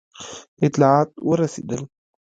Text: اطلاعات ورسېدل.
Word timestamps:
اطلاعات 0.65 1.09
ورسېدل. 1.27 1.81